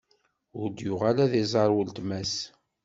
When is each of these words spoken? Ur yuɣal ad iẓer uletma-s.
Ur 0.59 0.69
yuɣal 0.83 1.17
ad 1.25 1.33
iẓer 1.41 1.69
uletma-s. 1.79 2.35